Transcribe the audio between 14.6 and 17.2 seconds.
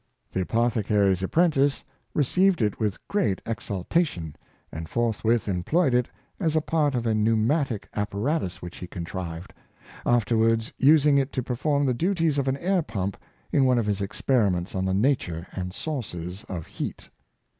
on the nature and sources of heat.